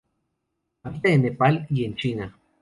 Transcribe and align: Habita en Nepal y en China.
Habita 0.83 1.09
en 1.11 1.21
Nepal 1.21 1.67
y 1.69 1.85
en 1.85 1.95
China. 1.95 2.35